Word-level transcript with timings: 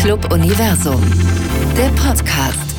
Club 0.00 0.32
Universum, 0.32 1.00
der 1.76 1.88
Podcast. 2.00 2.75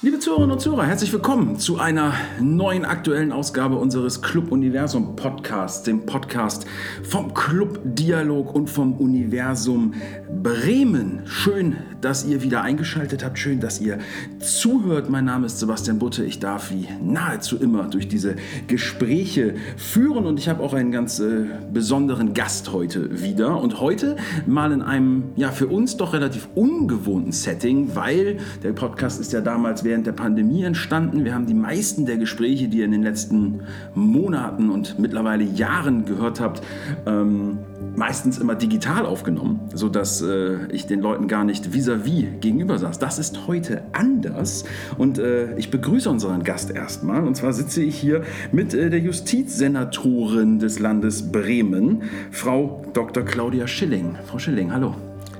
Liebe 0.00 0.20
Zuhörerinnen 0.20 0.52
und 0.52 0.60
Zuhörer, 0.60 0.86
herzlich 0.86 1.12
willkommen 1.12 1.58
zu 1.58 1.80
einer 1.80 2.14
neuen 2.40 2.84
aktuellen 2.84 3.32
Ausgabe 3.32 3.74
unseres 3.74 4.22
Club 4.22 4.52
Universum 4.52 5.16
Podcasts, 5.16 5.82
dem 5.82 6.06
Podcast 6.06 6.66
vom 7.02 7.34
Club 7.34 7.80
Dialog 7.82 8.54
und 8.54 8.70
vom 8.70 8.92
Universum 8.92 9.94
Bremen. 10.40 11.22
Schön, 11.24 11.78
dass 12.00 12.24
ihr 12.24 12.44
wieder 12.44 12.62
eingeschaltet 12.62 13.24
habt, 13.24 13.40
schön, 13.40 13.58
dass 13.58 13.80
ihr 13.80 13.98
zuhört. 14.38 15.10
Mein 15.10 15.24
Name 15.24 15.46
ist 15.46 15.58
Sebastian 15.58 15.98
Butte. 15.98 16.24
Ich 16.24 16.38
darf 16.38 16.70
wie 16.70 16.86
nahezu 17.02 17.56
immer 17.58 17.88
durch 17.88 18.06
diese 18.06 18.36
Gespräche 18.68 19.56
führen 19.76 20.26
und 20.26 20.38
ich 20.38 20.48
habe 20.48 20.62
auch 20.62 20.74
einen 20.74 20.92
ganz 20.92 21.18
äh, 21.18 21.46
besonderen 21.72 22.34
Gast 22.34 22.72
heute 22.72 23.20
wieder 23.20 23.60
und 23.60 23.80
heute 23.80 24.14
mal 24.46 24.70
in 24.70 24.82
einem 24.82 25.24
ja 25.34 25.50
für 25.50 25.66
uns 25.66 25.96
doch 25.96 26.12
relativ 26.12 26.46
ungewohnten 26.54 27.32
Setting, 27.32 27.96
weil 27.96 28.36
der 28.62 28.74
Podcast 28.74 29.20
ist 29.20 29.32
ja 29.32 29.40
damals 29.40 29.82
während 29.88 30.06
der 30.06 30.12
Pandemie 30.12 30.64
entstanden. 30.64 31.24
Wir 31.24 31.34
haben 31.34 31.46
die 31.46 31.54
meisten 31.54 32.04
der 32.04 32.18
Gespräche, 32.18 32.68
die 32.68 32.80
ihr 32.80 32.84
in 32.84 32.92
den 32.92 33.02
letzten 33.02 33.60
Monaten 33.94 34.68
und 34.68 34.98
mittlerweile 34.98 35.44
Jahren 35.44 36.04
gehört 36.04 36.40
habt, 36.40 36.62
ähm, 37.06 37.58
meistens 37.96 38.36
immer 38.36 38.54
digital 38.54 39.06
aufgenommen, 39.06 39.60
sodass 39.72 40.20
äh, 40.20 40.66
ich 40.70 40.86
den 40.86 41.00
Leuten 41.00 41.26
gar 41.26 41.44
nicht 41.44 41.72
vis-à-vis 41.72 42.24
-vis 42.24 42.38
gegenüber 42.40 42.76
saß. 42.76 42.98
Das 42.98 43.18
ist 43.18 43.46
heute 43.46 43.82
anders 43.92 44.64
und 44.98 45.18
äh, 45.18 45.56
ich 45.56 45.70
begrüße 45.70 46.10
unseren 46.10 46.42
Gast 46.44 46.70
erstmal. 46.70 47.26
Und 47.26 47.34
zwar 47.34 47.54
sitze 47.54 47.82
ich 47.82 47.96
hier 47.96 48.24
mit 48.52 48.74
äh, 48.74 48.90
der 48.90 49.00
Justizsenatorin 49.00 50.58
des 50.58 50.78
Landes 50.80 51.32
Bremen, 51.32 52.02
Frau 52.30 52.84
Dr. 52.92 53.24
Claudia 53.24 53.66
Schilling. 53.66 54.16
Frau 54.26 54.38
Schilling, 54.38 54.70
hallo. 54.70 54.94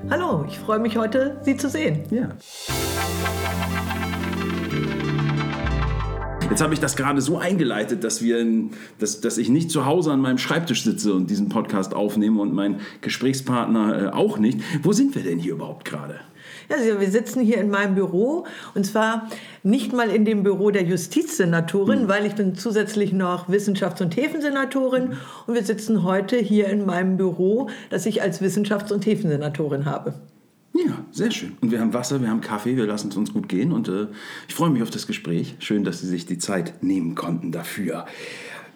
Hallo, 0.09 0.43
ich 0.47 0.57
freue 0.57 0.79
mich 0.79 0.97
heute, 0.97 1.37
Sie 1.43 1.55
zu 1.55 1.69
sehen. 1.69 2.01
Ja. 2.09 2.29
Jetzt 6.49 6.61
habe 6.61 6.73
ich 6.73 6.79
das 6.79 6.95
gerade 6.95 7.21
so 7.21 7.37
eingeleitet, 7.37 8.03
dass, 8.03 8.23
wir 8.23 8.39
in, 8.39 8.71
dass, 8.97 9.21
dass 9.21 9.37
ich 9.37 9.49
nicht 9.49 9.69
zu 9.69 9.85
Hause 9.85 10.11
an 10.11 10.19
meinem 10.19 10.39
Schreibtisch 10.39 10.83
sitze 10.83 11.13
und 11.13 11.29
diesen 11.29 11.47
Podcast 11.47 11.93
aufnehme 11.93 12.41
und 12.41 12.53
mein 12.53 12.79
Gesprächspartner 13.01 14.07
äh, 14.07 14.09
auch 14.09 14.39
nicht. 14.39 14.59
Wo 14.81 14.91
sind 14.91 15.13
wir 15.13 15.21
denn 15.21 15.37
hier 15.37 15.53
überhaupt 15.53 15.85
gerade? 15.85 16.15
Ja, 16.67 16.77
also 16.77 16.99
wir 16.99 17.11
sitzen 17.11 17.41
hier 17.41 17.57
in 17.57 17.69
meinem 17.69 17.93
Büro 17.93 18.47
und 18.73 18.83
zwar 18.85 19.29
nicht 19.61 19.93
mal 19.93 20.09
in 20.09 20.25
dem 20.25 20.41
Büro 20.41 20.71
der 20.71 20.83
Justizsenatorin, 20.83 22.03
mhm. 22.03 22.07
weil 22.07 22.25
ich 22.25 22.33
bin 22.33 22.55
zusätzlich 22.55 23.13
noch 23.13 23.47
Wissenschafts- 23.47 24.01
und 24.01 24.15
Häfensenatorin 24.15 25.13
und 25.45 25.53
wir 25.53 25.63
sitzen 25.63 26.03
heute 26.03 26.37
hier 26.37 26.67
in 26.67 26.85
meinem 26.85 27.17
Büro, 27.17 27.69
das 27.91 28.07
ich 28.07 28.23
als 28.23 28.41
Wissenschafts- 28.41 28.91
und 28.91 29.05
Häfensenatorin 29.05 29.85
habe. 29.85 30.15
Ja, 30.85 31.03
sehr 31.11 31.31
schön. 31.31 31.57
Und 31.61 31.71
wir 31.71 31.81
haben 31.81 31.93
Wasser, 31.93 32.21
wir 32.21 32.29
haben 32.29 32.41
Kaffee, 32.41 32.77
wir 32.77 32.85
lassen 32.85 33.09
es 33.09 33.17
uns 33.17 33.33
gut 33.33 33.49
gehen. 33.49 33.71
Und 33.71 33.87
äh, 33.87 34.07
ich 34.47 34.55
freue 34.55 34.69
mich 34.69 34.81
auf 34.81 34.89
das 34.89 35.07
Gespräch. 35.07 35.55
Schön, 35.59 35.83
dass 35.83 35.99
Sie 35.99 36.07
sich 36.07 36.25
die 36.25 36.37
Zeit 36.37 36.83
nehmen 36.83 37.15
konnten 37.15 37.51
dafür. 37.51 38.05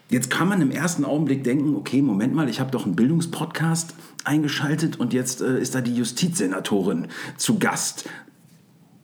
Jetzt 0.10 0.30
kann 0.30 0.50
man 0.50 0.62
im 0.62 0.72
ersten 0.72 1.06
Augenblick 1.06 1.44
denken, 1.44 1.76
okay, 1.76 2.02
Moment 2.02 2.36
mal, 2.36 2.50
ich 2.50 2.60
habe 2.60 2.72
doch 2.72 2.86
einen 2.86 2.96
Bildungspodcast 2.96 3.96
eingeschaltet 4.26 5.00
und 5.00 5.14
jetzt 5.14 5.42
äh, 5.42 5.60
ist 5.60 5.76
da 5.76 5.82
die 5.82 5.96
Justizsenatorin 5.96 7.08
zu 7.38 7.58
Gast. 7.58 8.10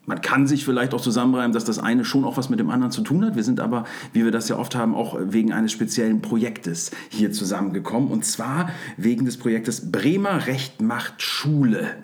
Man 0.05 0.21
kann 0.21 0.47
sich 0.47 0.65
vielleicht 0.65 0.93
auch 0.93 1.01
zusammenreimen, 1.01 1.53
dass 1.53 1.65
das 1.65 1.77
eine 1.77 2.03
schon 2.03 2.25
auch 2.25 2.35
was 2.35 2.49
mit 2.49 2.59
dem 2.59 2.69
anderen 2.69 2.91
zu 2.91 3.01
tun 3.01 3.23
hat. 3.23 3.35
Wir 3.35 3.43
sind 3.43 3.59
aber, 3.59 3.85
wie 4.11 4.23
wir 4.23 4.31
das 4.31 4.49
ja 4.49 4.57
oft 4.57 4.75
haben, 4.75 4.95
auch 4.95 5.17
wegen 5.19 5.53
eines 5.53 5.71
speziellen 5.71 6.21
Projektes 6.21 6.91
hier 7.09 7.31
zusammengekommen. 7.31 8.09
Und 8.09 8.25
zwar 8.25 8.69
wegen 8.97 9.25
des 9.25 9.37
Projektes 9.37 9.91
Bremer 9.91 10.47
Recht 10.47 10.81
macht 10.81 11.21
Schule. 11.21 11.95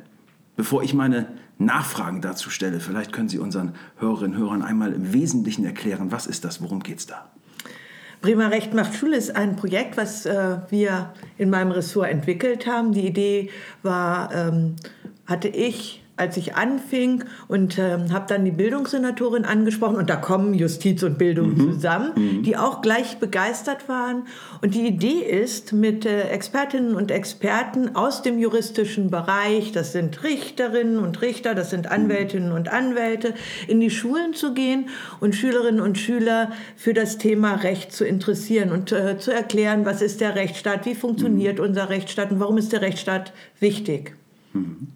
Bevor 0.56 0.84
ich 0.84 0.94
meine 0.94 1.28
Nachfragen 1.58 2.22
dazu 2.22 2.50
stelle, 2.50 2.80
vielleicht 2.80 3.12
können 3.12 3.30
Sie 3.30 3.40
unseren 3.40 3.74
Hörerinnen 3.98 4.36
und 4.36 4.42
Hörern 4.42 4.62
einmal 4.62 4.94
im 4.94 5.14
Wesentlichen 5.14 5.66
erklären, 5.66 6.12
was 6.12 6.28
ist 6.28 6.46
das, 6.46 6.62
worum 6.62 6.82
geht 6.82 7.00
es 7.00 7.08
da? 7.08 7.30
Bremer 8.22 8.52
Recht 8.52 8.74
macht 8.74 8.96
Schule 8.96 9.18
ist 9.18 9.36
ein 9.36 9.56
Projekt, 9.56 9.98
was 9.98 10.26
äh, 10.26 10.58
wir 10.70 11.14
in 11.38 11.50
meinem 11.50 11.72
Ressort 11.72 12.10
entwickelt 12.10 12.66
haben. 12.66 12.92
Die 12.92 13.06
Idee 13.06 13.50
war, 13.84 14.34
ähm, 14.34 14.78
hatte 15.28 15.48
ich 15.48 16.05
als 16.18 16.38
ich 16.38 16.56
anfing 16.56 17.26
und 17.48 17.78
äh, 17.78 17.98
habe 18.12 18.26
dann 18.28 18.46
die 18.46 18.52
Bildungssenatorin 18.52 19.44
angesprochen 19.44 19.98
und 19.98 20.10
da 20.10 20.16
kommen 20.16 20.54
Justiz 20.54 21.04
und 21.04 21.18
Bildung 21.18 21.56
mhm. 21.56 21.74
zusammen, 21.74 22.12
mhm. 22.16 22.44
die 22.44 22.56
auch 22.56 22.82
gleich 22.82 23.18
begeistert 23.18 23.90
waren. 23.90 24.24
Und 24.62 24.76
die 24.76 24.88
Idee 24.88 25.20
ist, 25.20 25.74
mit 25.74 26.06
äh, 26.06 26.30
Expertinnen 26.30 26.96
und 26.96 27.12
Experten 27.12 27.96
aus 27.96 28.22
dem 28.22 28.40
juristischen 28.40 29.12
Bereich, 29.12 29.74
das 29.74 29.92
sind 29.92 30.24
Richterinnen 30.24 31.00
und 31.00 31.22
Richter, 31.22 31.54
das 31.54 31.70
sind 31.70 31.92
Anwältinnen 31.92 32.54
und 32.54 32.70
Anwälte, 32.70 33.34
in 33.68 33.82
die 33.82 33.92
Schulen 33.92 34.34
zu 34.34 34.54
gehen 34.54 34.88
und 35.20 35.36
Schülerinnen 35.36 35.82
und 35.82 35.98
Schüler 35.98 36.52
für 36.78 36.94
das 36.94 37.18
Thema 37.18 37.56
Recht 37.56 37.92
zu 37.92 38.06
interessieren 38.06 38.72
und 38.72 38.94
äh, 38.94 39.18
zu 39.18 39.34
erklären, 39.34 39.86
was 39.86 40.02
ist 40.02 40.22
der 40.22 40.36
Rechtsstaat, 40.36 40.86
wie 40.86 40.96
funktioniert 40.96 41.58
mhm. 41.58 41.66
unser 41.66 41.90
Rechtsstaat 41.90 42.32
und 42.32 42.40
warum 42.40 42.58
ist 42.58 42.72
der 42.72 42.82
Rechtsstaat 42.82 43.34
wichtig. 43.60 44.16
Mhm. 44.54 44.95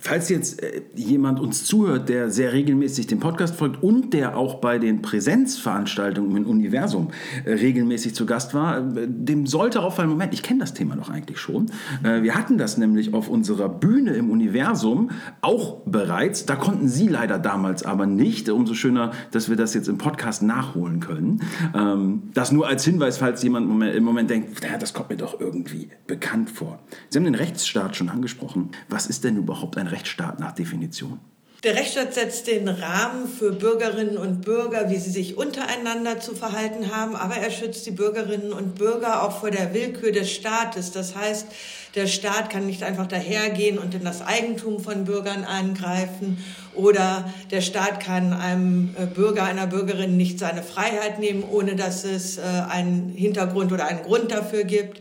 Falls 0.00 0.28
jetzt 0.28 0.62
äh, 0.62 0.82
jemand 0.94 1.40
uns 1.40 1.64
zuhört, 1.64 2.08
der 2.08 2.30
sehr 2.30 2.52
regelmäßig 2.52 3.08
dem 3.08 3.18
Podcast 3.18 3.56
folgt 3.56 3.82
und 3.82 4.14
der 4.14 4.36
auch 4.36 4.56
bei 4.60 4.78
den 4.78 5.02
Präsenzveranstaltungen 5.02 6.36
im 6.36 6.46
Universum 6.46 7.08
äh, 7.44 7.54
regelmäßig 7.54 8.14
zu 8.14 8.24
Gast 8.24 8.54
war, 8.54 8.78
äh, 8.78 9.08
dem 9.08 9.48
sollte 9.48 9.82
auffallen, 9.82 10.08
Moment, 10.08 10.32
ich 10.34 10.44
kenne 10.44 10.60
das 10.60 10.72
Thema 10.72 10.94
doch 10.94 11.10
eigentlich 11.10 11.38
schon. 11.38 11.66
wir 12.02 12.34
hatten 12.34 12.58
das 12.58 12.78
nämlich 12.78 13.12
auf 13.12 13.28
unserer 13.28 13.68
Bühne 13.68 14.12
im 14.12 14.30
Universum 14.30 15.10
auch 15.40 15.80
bereits. 15.84 16.46
Da 16.46 16.56
konnten 16.56 16.88
Sie 16.88 17.08
leider 17.08 17.38
damals 17.38 17.82
aber 17.82 18.06
nicht. 18.06 18.48
Umso 18.48 18.74
schöner, 18.74 19.10
dass 19.32 19.48
wir 19.48 19.56
das 19.56 19.74
jetzt 19.74 19.88
im 19.88 19.98
Podcast 19.98 20.42
nachholen 20.42 21.00
können. 21.00 21.42
Ähm, 21.74 22.30
das 22.34 22.52
nur 22.52 22.68
als 22.68 22.84
Hinweis, 22.84 23.18
falls 23.18 23.42
jemand 23.42 23.82
im 23.82 24.04
Moment 24.04 24.30
denkt, 24.30 24.60
das 24.80 24.94
kommt 24.94 25.10
mir 25.10 25.16
doch 25.16 25.40
irgendwie 25.40 25.88
bekannt 26.06 26.50
vor. 26.50 26.78
Sie 27.08 27.18
haben 27.18 27.24
den 27.24 27.34
Rechtsstaat 27.34 27.96
schon 27.96 28.08
angesprochen. 28.08 28.70
Was 28.88 29.06
ist 29.06 29.24
denn 29.24 29.36
überhaupt 29.36 29.76
ein 29.76 29.87
Rechtsstaat 29.90 30.40
nach 30.40 30.52
Definition? 30.52 31.20
Der 31.64 31.74
Rechtsstaat 31.74 32.14
setzt 32.14 32.46
den 32.46 32.68
Rahmen 32.68 33.26
für 33.26 33.50
Bürgerinnen 33.50 34.16
und 34.16 34.42
Bürger, 34.42 34.90
wie 34.90 34.96
sie 34.96 35.10
sich 35.10 35.36
untereinander 35.36 36.20
zu 36.20 36.36
verhalten 36.36 36.94
haben, 36.94 37.16
aber 37.16 37.34
er 37.34 37.50
schützt 37.50 37.84
die 37.84 37.90
Bürgerinnen 37.90 38.52
und 38.52 38.76
Bürger 38.76 39.24
auch 39.24 39.40
vor 39.40 39.50
der 39.50 39.74
Willkür 39.74 40.12
des 40.12 40.30
Staates. 40.30 40.92
Das 40.92 41.16
heißt, 41.16 41.48
der 41.96 42.06
Staat 42.06 42.50
kann 42.50 42.66
nicht 42.66 42.84
einfach 42.84 43.08
dahergehen 43.08 43.76
und 43.76 43.92
in 43.92 44.04
das 44.04 44.22
Eigentum 44.22 44.78
von 44.78 45.04
Bürgern 45.04 45.44
eingreifen 45.44 46.38
oder 46.74 47.28
der 47.50 47.60
Staat 47.60 47.98
kann 47.98 48.32
einem 48.32 48.94
äh, 48.96 49.06
Bürger, 49.06 49.42
einer 49.42 49.66
Bürgerin 49.66 50.16
nicht 50.16 50.38
seine 50.38 50.62
Freiheit 50.62 51.18
nehmen, 51.18 51.42
ohne 51.42 51.74
dass 51.74 52.04
es 52.04 52.38
äh, 52.38 52.42
einen 52.42 53.08
Hintergrund 53.08 53.72
oder 53.72 53.86
einen 53.86 54.04
Grund 54.04 54.30
dafür 54.30 54.62
gibt. 54.62 55.00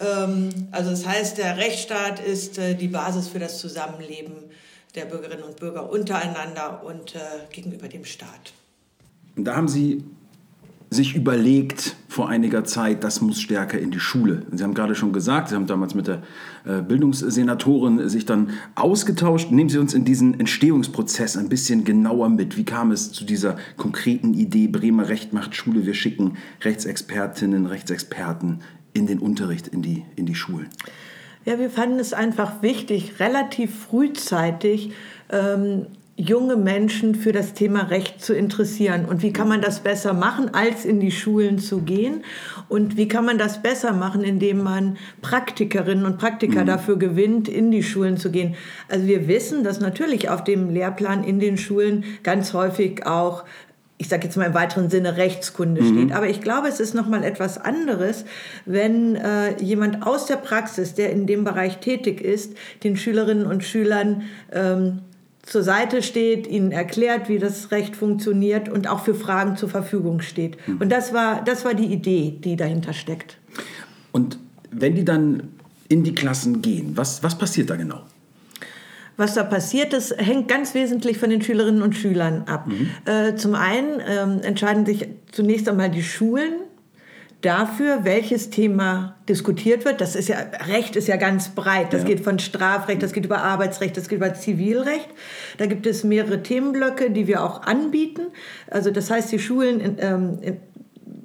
Ähm, 0.00 0.50
also 0.70 0.90
das 0.90 1.06
heißt, 1.06 1.38
der 1.38 1.56
Rechtsstaat 1.56 2.20
ist 2.20 2.58
äh, 2.58 2.74
die 2.74 2.88
Basis 2.88 3.28
für 3.28 3.38
das 3.38 3.58
Zusammenleben 3.58 4.32
der 4.94 5.04
Bürgerinnen 5.04 5.44
und 5.44 5.56
Bürger 5.56 5.90
untereinander 5.90 6.82
und 6.84 7.14
äh, 7.14 7.18
gegenüber 7.52 7.88
dem 7.88 8.04
Staat. 8.04 8.52
Da 9.36 9.54
haben 9.56 9.68
Sie 9.68 10.04
sich 10.92 11.14
überlegt 11.14 11.94
vor 12.08 12.28
einiger 12.28 12.64
Zeit, 12.64 13.04
das 13.04 13.20
muss 13.20 13.40
stärker 13.40 13.78
in 13.78 13.92
die 13.92 14.00
Schule. 14.00 14.42
Sie 14.50 14.64
haben 14.64 14.74
gerade 14.74 14.96
schon 14.96 15.12
gesagt, 15.12 15.48
Sie 15.48 15.54
haben 15.54 15.68
damals 15.68 15.94
mit 15.94 16.08
der 16.08 16.22
äh, 16.64 16.82
Bildungssenatorin 16.82 18.08
sich 18.08 18.26
dann 18.26 18.50
ausgetauscht. 18.74 19.52
Nehmen 19.52 19.70
Sie 19.70 19.78
uns 19.78 19.94
in 19.94 20.04
diesen 20.04 20.40
Entstehungsprozess 20.40 21.36
ein 21.36 21.48
bisschen 21.48 21.84
genauer 21.84 22.28
mit. 22.28 22.56
Wie 22.56 22.64
kam 22.64 22.90
es 22.90 23.12
zu 23.12 23.24
dieser 23.24 23.56
konkreten 23.76 24.34
Idee, 24.34 24.66
Bremer 24.66 25.08
Recht 25.08 25.32
macht 25.32 25.54
Schule, 25.54 25.86
wir 25.86 25.94
schicken 25.94 26.36
Rechtsexpertinnen, 26.62 27.66
Rechtsexperten 27.66 28.58
in 28.92 29.06
den 29.06 29.18
Unterricht, 29.18 29.68
in 29.68 29.82
die, 29.82 30.04
in 30.16 30.26
die 30.26 30.34
Schulen? 30.34 30.68
Ja, 31.44 31.58
wir 31.58 31.70
fanden 31.70 31.98
es 31.98 32.12
einfach 32.12 32.62
wichtig, 32.62 33.18
relativ 33.18 33.74
frühzeitig 33.74 34.92
ähm, 35.30 35.86
junge 36.20 36.56
Menschen 36.56 37.14
für 37.14 37.32
das 37.32 37.54
Thema 37.54 37.84
Recht 37.84 38.22
zu 38.22 38.34
interessieren. 38.34 39.06
Und 39.06 39.22
wie 39.22 39.32
kann 39.32 39.48
man 39.48 39.62
das 39.62 39.80
besser 39.80 40.12
machen, 40.12 40.52
als 40.52 40.84
in 40.84 41.00
die 41.00 41.10
Schulen 41.10 41.58
zu 41.58 41.80
gehen? 41.80 42.24
Und 42.68 42.96
wie 42.96 43.08
kann 43.08 43.24
man 43.24 43.38
das 43.38 43.62
besser 43.62 43.92
machen, 43.92 44.22
indem 44.22 44.62
man 44.62 44.98
Praktikerinnen 45.22 46.04
und 46.04 46.18
Praktiker 46.18 46.62
mhm. 46.62 46.66
dafür 46.66 46.98
gewinnt, 46.98 47.48
in 47.48 47.70
die 47.70 47.82
Schulen 47.82 48.18
zu 48.18 48.30
gehen? 48.30 48.54
Also 48.88 49.06
wir 49.06 49.28
wissen, 49.28 49.64
dass 49.64 49.80
natürlich 49.80 50.28
auf 50.28 50.44
dem 50.44 50.68
Lehrplan 50.70 51.24
in 51.24 51.40
den 51.40 51.56
Schulen 51.56 52.04
ganz 52.22 52.52
häufig 52.52 53.06
auch 53.06 53.44
ich 54.00 54.08
sage 54.08 54.24
jetzt 54.24 54.36
mal 54.38 54.46
im 54.46 54.54
weiteren 54.54 54.88
Sinne 54.88 55.18
Rechtskunde 55.18 55.82
mhm. 55.82 55.92
steht. 55.92 56.12
Aber 56.12 56.26
ich 56.26 56.40
glaube, 56.40 56.68
es 56.68 56.80
ist 56.80 56.94
noch 56.94 57.06
mal 57.06 57.22
etwas 57.22 57.58
anderes, 57.58 58.24
wenn 58.64 59.14
äh, 59.14 59.62
jemand 59.62 60.06
aus 60.06 60.24
der 60.24 60.36
Praxis, 60.36 60.94
der 60.94 61.10
in 61.10 61.26
dem 61.26 61.44
Bereich 61.44 61.80
tätig 61.80 62.22
ist, 62.22 62.54
den 62.82 62.96
Schülerinnen 62.96 63.44
und 63.44 63.62
Schülern 63.62 64.22
ähm, 64.52 65.00
zur 65.42 65.62
Seite 65.62 66.02
steht, 66.02 66.46
ihnen 66.46 66.72
erklärt, 66.72 67.28
wie 67.28 67.38
das 67.38 67.72
Recht 67.72 67.94
funktioniert 67.94 68.70
und 68.70 68.88
auch 68.88 69.04
für 69.04 69.14
Fragen 69.14 69.58
zur 69.58 69.68
Verfügung 69.68 70.22
steht. 70.22 70.56
Mhm. 70.66 70.78
Und 70.80 70.90
das 70.90 71.12
war, 71.12 71.44
das 71.44 71.66
war 71.66 71.74
die 71.74 71.92
Idee, 71.92 72.38
die 72.42 72.56
dahinter 72.56 72.94
steckt. 72.94 73.36
Und 74.12 74.38
wenn 74.70 74.94
die 74.94 75.04
dann 75.04 75.42
in 75.88 76.04
die 76.04 76.14
Klassen 76.14 76.62
gehen, 76.62 76.96
was, 76.96 77.22
was 77.22 77.36
passiert 77.36 77.68
da 77.68 77.76
genau? 77.76 78.00
Was 79.20 79.34
da 79.34 79.44
passiert, 79.44 79.92
das 79.92 80.12
hängt 80.16 80.48
ganz 80.48 80.74
wesentlich 80.74 81.18
von 81.18 81.30
den 81.30 81.42
Schülerinnen 81.42 81.82
und 81.82 81.94
Schülern 81.94 82.44
ab. 82.48 82.66
Mhm. 82.66 82.90
Äh, 83.04 83.36
zum 83.36 83.54
einen 83.54 84.00
ähm, 84.08 84.40
entscheiden 84.42 84.84
sich 84.84 85.06
zunächst 85.30 85.68
einmal 85.68 85.90
die 85.90 86.02
Schulen 86.02 86.54
dafür, 87.42 88.04
welches 88.04 88.50
Thema 88.50 89.16
diskutiert 89.28 89.84
wird. 89.84 90.00
Das 90.00 90.14
ist 90.14 90.28
ja, 90.28 90.38
Recht 90.68 90.96
ist 90.96 91.08
ja 91.08 91.16
ganz 91.16 91.50
breit. 91.50 91.92
Das 91.92 92.02
ja. 92.02 92.08
geht 92.08 92.20
von 92.20 92.38
Strafrecht, 92.38 93.02
das 93.02 93.12
geht 93.12 93.24
über 93.24 93.42
Arbeitsrecht, 93.42 93.96
das 93.96 94.08
geht 94.08 94.18
über 94.18 94.34
Zivilrecht. 94.34 95.08
Da 95.58 95.66
gibt 95.66 95.86
es 95.86 96.04
mehrere 96.04 96.42
Themenblöcke, 96.42 97.10
die 97.10 97.26
wir 97.26 97.42
auch 97.42 97.62
anbieten. 97.62 98.22
Also 98.70 98.90
das 98.90 99.10
heißt, 99.10 99.32
die 99.32 99.38
Schulen 99.38 99.80
in, 99.80 99.96
ähm, 100.00 100.38
in, 100.42 100.56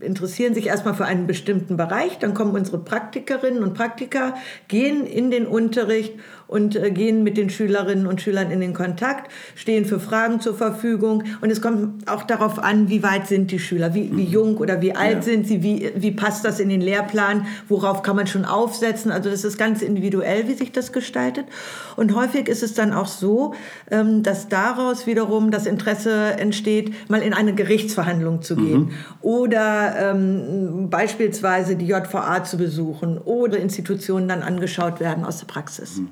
interessieren 0.02 0.54
sich 0.54 0.68
erstmal 0.68 0.94
für 0.94 1.06
einen 1.06 1.28
bestimmten 1.28 1.78
Bereich, 1.78 2.20
dann 2.20 2.34
kommen 2.34 2.54
unsere 2.54 2.78
Praktikerinnen 2.78 3.64
und 3.64 3.74
Praktiker, 3.74 4.36
gehen 4.68 5.06
in 5.06 5.32
den 5.32 5.48
Unterricht 5.48 6.14
und 6.48 6.76
äh, 6.76 6.92
gehen 6.92 7.24
mit 7.24 7.38
den 7.38 7.50
Schülerinnen 7.50 8.08
und 8.08 8.22
Schülern 8.22 8.52
in 8.52 8.60
den 8.60 8.74
Kontakt, 8.74 9.32
stehen 9.56 9.86
für 9.86 10.00
Fragen 10.00 10.40
zur 10.40 10.56
Verfügung. 10.56 11.24
Und 11.42 11.50
es 11.50 11.62
kommt 11.62 12.10
auch 12.10 12.24
darauf 12.24 12.60
an, 12.60 12.90
wie 12.90 13.04
weit 13.04 13.28
sind 13.28 13.52
die 13.52 13.60
Schüler, 13.60 13.94
wie, 13.94 14.16
wie 14.16 14.24
jung 14.24 14.58
oder 14.58 14.82
wie 14.82 14.96
alt 14.96 15.18
ja. 15.18 15.22
sind 15.22 15.48
sie, 15.48 15.64
wie, 15.64 15.92
wie 15.96 16.12
passt 16.12 16.46
das 16.46 16.60
in 16.60 16.70
den 16.70 16.82
Lehrplan, 16.82 17.48
worauf 17.68 18.04
kann 18.04 18.16
man 18.16 18.28
schon 18.28 18.46
aufsetzen. 18.46 19.12
Also 19.12 19.30
das 19.30 19.44
ist 19.44 19.58
ganz 19.58 19.82
individuell, 19.82 20.48
wie 20.48 20.54
sich 20.54 20.72
das 20.72 20.92
gestaltet. 20.92 21.46
Und 21.96 22.16
häufig 22.16 22.48
ist 22.48 22.64
es 22.64 22.74
dann 22.74 22.94
auch 22.94 23.08
so, 23.08 23.54
ähm, 23.90 24.24
dass 24.24 24.48
daraus 24.48 25.08
wiederum 25.08 25.52
das 25.52 25.66
Interesse 25.66 26.34
entsteht, 26.38 27.10
mal 27.10 27.22
in 27.22 27.34
eine 27.34 27.54
Gerichtsverhandlung 27.54 28.42
zu 28.42 28.56
gehen 28.56 28.80
mhm. 28.80 28.92
oder 29.22 29.96
ähm, 30.12 30.90
beispielsweise 30.90 31.76
die 31.76 31.88
JVA 31.88 32.44
zu 32.44 32.58
besuchen 32.58 33.18
oder 33.18 33.58
Institutionen 33.58 34.28
dann 34.28 34.42
angeschaut 34.42 35.00
werden 35.00 35.26
aus 35.26 35.40
der 35.40 35.48
Praxis. 35.48 35.98
Mhm. 35.98 36.10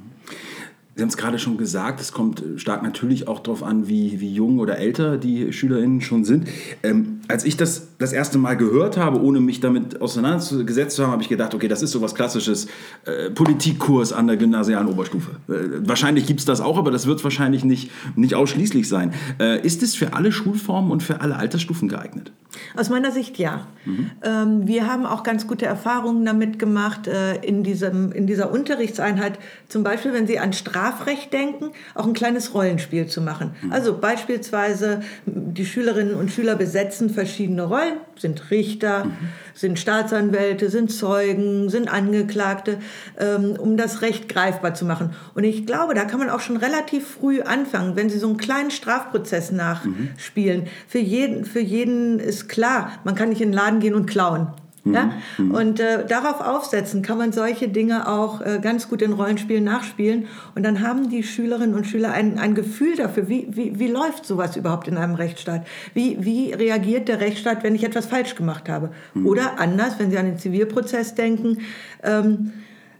Sie 0.95 1.01
haben 1.01 1.09
es 1.09 1.17
gerade 1.17 1.39
schon 1.39 1.57
gesagt, 1.57 1.99
es 1.99 2.11
kommt 2.11 2.43
stark 2.57 2.83
natürlich 2.83 3.27
auch 3.27 3.39
darauf 3.39 3.63
an, 3.63 3.87
wie, 3.87 4.19
wie 4.19 4.31
jung 4.31 4.59
oder 4.59 4.77
älter 4.77 5.17
die 5.17 5.51
SchülerInnen 5.51 6.01
schon 6.01 6.23
sind. 6.23 6.47
Ähm, 6.83 7.21
als 7.27 7.45
ich 7.45 7.57
das 7.57 7.87
das 7.97 8.13
erste 8.13 8.37
Mal 8.37 8.55
gehört 8.57 8.97
habe, 8.97 9.19
ohne 9.19 9.39
mich 9.39 9.59
damit 9.59 10.01
auseinandergesetzt 10.01 10.95
zu 10.95 11.03
haben, 11.03 11.11
habe 11.11 11.23
ich 11.23 11.29
gedacht, 11.29 11.55
okay, 11.55 11.67
das 11.67 11.81
ist 11.81 11.91
so 11.91 12.01
was 12.01 12.13
Klassisches, 12.13 12.67
äh, 13.05 13.31
Politikkurs 13.31 14.13
an 14.13 14.27
der 14.27 14.37
gymnasialen 14.37 14.87
Oberstufe. 14.87 15.31
Äh, 15.47 15.87
wahrscheinlich 15.87 16.27
gibt 16.27 16.41
es 16.41 16.45
das 16.45 16.61
auch, 16.61 16.77
aber 16.77 16.91
das 16.91 17.07
wird 17.07 17.23
wahrscheinlich 17.23 17.63
nicht, 17.63 17.89
nicht 18.15 18.35
ausschließlich 18.35 18.87
sein. 18.87 19.13
Äh, 19.39 19.65
ist 19.65 19.81
es 19.81 19.95
für 19.95 20.13
alle 20.13 20.31
Schulformen 20.31 20.91
und 20.91 21.01
für 21.01 21.21
alle 21.21 21.37
Altersstufen 21.37 21.89
geeignet? 21.89 22.31
Aus 22.75 22.89
meiner 22.89 23.11
Sicht 23.11 23.37
ja. 23.39 23.67
Mhm. 23.85 24.11
Ähm, 24.23 24.67
wir 24.67 24.87
haben 24.87 25.05
auch 25.05 25.23
ganz 25.23 25.47
gute 25.47 25.65
Erfahrungen 25.65 26.25
damit 26.25 26.59
gemacht, 26.59 27.07
äh, 27.07 27.35
in, 27.37 27.63
diesem, 27.63 28.11
in 28.11 28.27
dieser 28.27 28.51
Unterrichtseinheit, 28.51 29.39
zum 29.69 29.83
Beispiel, 29.83 30.13
wenn 30.13 30.27
Sie 30.27 30.39
an 30.39 30.53
Strafrecht 30.83 31.31
denken, 31.31 31.71
auch 31.95 32.05
ein 32.05 32.13
kleines 32.13 32.53
Rollenspiel 32.53 33.07
zu 33.07 33.21
machen. 33.21 33.51
Mhm. 33.61 33.71
Also 33.71 33.97
beispielsweise 33.97 35.01
die 35.25 35.65
Schülerinnen 35.65 36.15
und 36.15 36.31
Schüler 36.31 36.55
besetzen 36.55 37.09
verschiedene 37.09 37.63
Rollen, 37.63 37.97
sind 38.17 38.51
Richter, 38.51 39.05
mhm. 39.05 39.11
sind 39.53 39.79
Staatsanwälte, 39.79 40.69
sind 40.69 40.91
Zeugen, 40.91 41.69
sind 41.69 41.91
Angeklagte, 41.91 42.79
ähm, 43.17 43.55
um 43.57 43.77
das 43.77 44.01
Recht 44.01 44.27
greifbar 44.27 44.73
zu 44.73 44.85
machen. 44.85 45.11
Und 45.35 45.43
ich 45.45 45.65
glaube, 45.65 45.93
da 45.93 46.05
kann 46.05 46.19
man 46.19 46.29
auch 46.29 46.41
schon 46.41 46.57
relativ 46.57 47.07
früh 47.07 47.41
anfangen, 47.41 47.95
wenn 47.95 48.09
Sie 48.09 48.19
so 48.19 48.27
einen 48.27 48.37
kleinen 48.37 48.71
Strafprozess 48.71 49.51
nachspielen. 49.51 50.61
Mhm. 50.61 50.67
Für 50.87 50.99
jeden, 50.99 51.45
für 51.45 51.61
jeden 51.61 52.19
ist 52.19 52.49
klar, 52.49 52.91
man 53.03 53.15
kann 53.15 53.29
nicht 53.29 53.41
in 53.41 53.49
den 53.49 53.55
Laden 53.55 53.79
gehen 53.79 53.95
und 53.95 54.05
klauen. 54.05 54.47
Ja? 54.85 55.13
Mhm. 55.37 55.51
Und 55.51 55.79
äh, 55.79 56.05
darauf 56.05 56.41
aufsetzen 56.41 57.01
kann 57.01 57.17
man 57.17 57.31
solche 57.31 57.69
Dinge 57.69 58.07
auch 58.07 58.41
äh, 58.41 58.59
ganz 58.61 58.89
gut 58.89 59.01
in 59.01 59.13
Rollenspielen 59.13 59.63
nachspielen. 59.63 60.27
Und 60.55 60.63
dann 60.63 60.81
haben 60.81 61.09
die 61.09 61.23
Schülerinnen 61.23 61.75
und 61.75 61.87
Schüler 61.87 62.11
ein, 62.11 62.37
ein 62.37 62.53
Gefühl 62.53 62.95
dafür, 62.95 63.29
wie, 63.29 63.47
wie, 63.49 63.79
wie 63.79 63.87
läuft 63.87 64.25
sowas 64.25 64.57
überhaupt 64.57 64.87
in 64.87 64.97
einem 64.97 65.15
Rechtsstaat? 65.15 65.65
Wie, 65.93 66.17
wie 66.23 66.51
reagiert 66.51 67.07
der 67.07 67.21
Rechtsstaat, 67.21 67.63
wenn 67.63 67.75
ich 67.75 67.83
etwas 67.83 68.07
falsch 68.07 68.35
gemacht 68.35 68.67
habe? 68.67 68.91
Mhm. 69.13 69.25
Oder 69.25 69.59
anders, 69.59 69.99
wenn 69.99 70.11
Sie 70.11 70.17
an 70.17 70.25
den 70.25 70.37
Zivilprozess 70.37 71.15
denken, 71.15 71.59
ähm, 72.03 72.51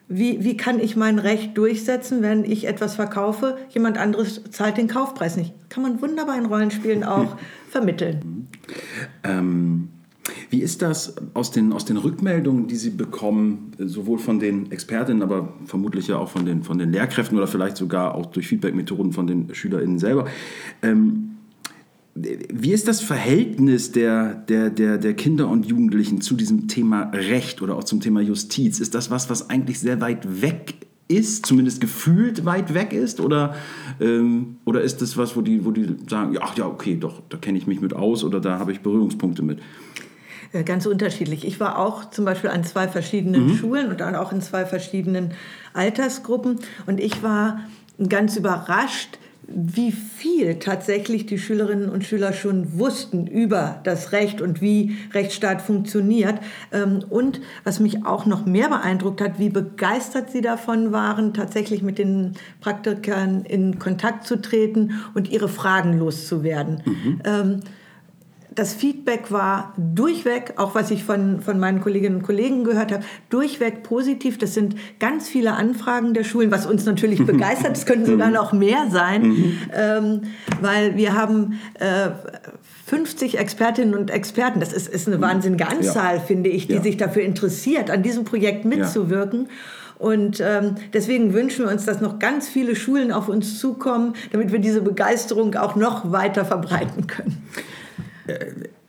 wie, 0.08 0.44
wie 0.44 0.58
kann 0.58 0.80
ich 0.80 0.96
mein 0.96 1.18
Recht 1.20 1.58
durchsetzen, 1.58 2.22
wenn 2.22 2.46
ich 2.46 2.68
etwas 2.68 2.96
verkaufe, 2.96 3.58
jemand 3.70 3.98
anderes 3.98 4.42
zahlt 4.52 4.78
den 4.78 4.88
Kaufpreis 4.88 5.38
nicht? 5.38 5.54
Kann 5.70 5.84
man 5.84 6.02
wunderbar 6.02 6.38
in 6.38 6.46
Rollenspielen 6.46 7.04
auch 7.04 7.36
vermitteln. 7.70 8.48
Ähm 9.24 9.90
wie 10.50 10.62
ist 10.62 10.82
das 10.82 11.16
aus 11.34 11.52
den, 11.52 11.74
aus 11.74 11.86
den 11.86 11.98
Rückmeldungen, 11.98 12.68
die 12.68 12.76
Sie 12.76 12.92
bekommen, 12.92 13.72
sowohl 13.78 14.20
von 14.20 14.40
den 14.40 14.72
Expertinnen, 14.72 15.22
aber 15.22 15.54
vermutlich 15.66 16.08
ja 16.08 16.18
auch 16.18 16.30
von 16.30 16.46
den, 16.46 16.64
von 16.64 16.78
den 16.78 16.92
Lehrkräften 16.92 17.38
oder 17.38 17.48
vielleicht 17.48 17.78
sogar 17.78 18.16
auch 18.16 18.28
durch 18.28 18.48
Feedback-Methoden 18.48 19.12
von 19.12 19.28
den 19.28 19.54
SchülerInnen 19.54 20.00
selber? 20.00 20.26
Ähm, 20.82 21.32
wie 22.16 22.72
ist 22.72 22.88
das 22.88 23.02
Verhältnis 23.02 23.92
der, 23.92 24.36
der, 24.36 24.70
der, 24.70 25.00
der 25.00 25.14
Kinder 25.16 25.48
und 25.50 25.66
Jugendlichen 25.66 26.22
zu 26.22 26.36
diesem 26.36 26.68
Thema 26.68 27.10
Recht 27.12 27.62
oder 27.62 27.76
auch 27.76 27.84
zum 27.84 28.02
Thema 28.02 28.22
Justiz? 28.22 28.80
Ist 28.80 28.94
das 28.94 29.10
was, 29.10 29.30
was 29.32 29.50
eigentlich 29.50 29.80
sehr 29.80 30.00
weit 30.00 30.42
weg 30.42 30.76
ist, 31.08 31.46
zumindest 31.46 31.82
gefühlt 31.82 32.46
weit 32.46 32.76
weg 32.76 32.94
ist? 32.94 33.20
Oder, 33.20 33.56
ähm, 34.00 34.58
oder 34.64 34.82
ist 34.82 35.02
das 35.02 35.18
was, 35.18 35.36
wo 35.36 35.42
die, 35.42 35.66
wo 35.66 35.72
die 35.72 35.96
sagen, 36.08 36.38
ach 36.40 36.56
ja, 36.56 36.68
okay, 36.68 36.98
doch, 37.00 37.22
da 37.30 37.38
kenne 37.38 37.58
ich 37.58 37.66
mich 37.66 37.82
mit 37.82 37.94
aus 37.94 38.24
oder 38.24 38.40
da 38.40 38.60
habe 38.60 38.72
ich 38.72 38.82
Berührungspunkte 38.82 39.42
mit? 39.42 39.60
Äh, 40.54 40.64
ganz 40.64 40.86
unterschiedlich. 40.86 41.46
Ich 41.46 41.60
war 41.60 41.80
auch 41.80 42.10
zum 42.12 42.26
Beispiel 42.26 42.52
an 42.52 42.64
zwei 42.64 42.88
verschiedenen 42.88 43.48
mhm. 43.48 43.58
Schulen 43.58 43.90
und 43.90 44.00
dann 44.00 44.16
auch 44.16 44.32
in 44.32 44.42
zwei 44.42 44.66
verschiedenen 44.66 45.32
Altersgruppen. 45.74 46.60
Und 46.86 47.00
ich 47.00 47.24
war 47.24 47.62
ganz 48.08 48.38
überrascht, 48.38 49.18
wie 49.46 49.92
viel 49.92 50.56
tatsächlich 50.60 51.26
die 51.26 51.38
Schülerinnen 51.38 51.90
und 51.90 52.06
Schüler 52.06 52.32
schon 52.32 52.80
wussten 52.80 53.28
über 53.28 53.82
das 53.84 54.14
Recht 54.14 54.42
und 54.42 54.62
wie 54.62 54.96
Rechtsstaat 55.14 55.62
funktioniert. 55.62 56.36
Ähm, 56.72 57.04
und 57.10 57.42
was 57.64 57.80
mich 57.80 58.06
auch 58.06 58.26
noch 58.26 58.46
mehr 58.46 58.70
beeindruckt 58.70 59.22
hat, 59.22 59.40
wie 59.40 59.50
begeistert 59.50 60.32
sie 60.32 60.42
davon 60.42 60.92
waren, 60.92 61.34
tatsächlich 61.34 61.82
mit 61.82 61.98
den 61.98 62.34
Praktikern 62.62 63.44
in 63.44 63.80
Kontakt 63.80 64.26
zu 64.26 64.42
treten 64.42 65.02
und 65.14 65.30
ihre 65.30 65.50
Fragen 65.50 65.98
loszuwerden. 65.98 66.84
Mhm. 66.86 67.62
Das 68.56 68.74
Feedback 68.74 69.32
war 69.32 69.74
durchweg, 69.78 70.54
auch 70.58 70.76
was 70.76 70.92
ich 70.92 71.04
von, 71.04 71.42
von 71.42 71.60
meinen 71.60 71.82
Kolleginnen 71.82 72.18
und 72.18 72.24
Kollegen 72.24 72.64
gehört 72.64 72.92
habe, 72.92 73.04
durchweg 73.30 73.84
positiv. 73.84 74.38
Das 74.38 74.54
sind 74.54 74.76
ganz 75.00 75.28
viele 75.28 75.54
Anfragen 75.54 76.14
der 76.14 76.24
Schulen, 76.24 76.52
was 76.52 76.66
uns 76.66 76.86
natürlich 76.86 77.26
begeistert. 77.26 77.78
Es 77.78 77.86
könnten 77.86 78.06
sogar 78.06 78.30
noch 78.30 78.54
mehr 78.54 78.88
sein, 78.90 79.24
mhm. 79.24 79.60
ähm, 79.74 80.22
weil 80.62 80.96
wir 80.98 81.14
haben 81.14 81.60
äh, 81.80 82.10
50 82.86 83.40
Expertinnen 83.40 83.96
und 83.96 84.12
Experten. 84.12 84.60
Das 84.60 84.74
ist, 84.74 84.88
ist 84.88 85.08
eine 85.08 85.18
mhm. 85.18 85.22
wahnsinnige 85.22 85.68
Anzahl, 85.68 86.16
ja. 86.18 86.22
finde 86.22 86.50
ich, 86.50 86.68
die 86.68 86.76
ja. 86.76 86.82
sich 86.82 86.98
dafür 86.98 87.24
interessiert, 87.24 87.90
an 87.90 88.04
diesem 88.04 88.24
Projekt 88.24 88.66
mitzuwirken. 88.66 89.44
Ja. 89.44 89.50
Und 90.00 90.42
ähm, 90.42 90.76
deswegen 90.92 91.34
wünschen 91.34 91.66
wir 91.66 91.72
uns, 91.72 91.86
dass 91.86 92.02
noch 92.02 92.20
ganz 92.20 92.50
viele 92.50 92.76
Schulen 92.76 93.14
auf 93.14 93.30
uns 93.30 93.58
zukommen, 93.60 94.16
damit 94.34 94.52
wir 94.52 94.60
diese 94.60 94.82
Begeisterung 94.82 95.56
auch 95.56 95.78
noch 95.78 96.12
weiter 96.12 96.44
verbreiten 96.44 97.08
können. 97.08 97.42
Äh, 98.28 98.46